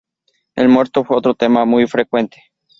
El 0.55 0.67
muerto 0.67 1.03
fue 1.03 1.15
otro 1.15 1.35
tema 1.35 1.63
muy 1.63 1.85
frecuente. 1.85 2.41